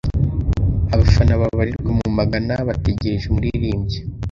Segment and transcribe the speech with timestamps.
[0.93, 3.97] Abafana babarirwa mu magana bategereje umuririmbyi.